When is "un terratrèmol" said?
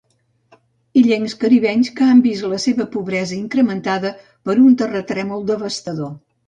4.67-5.49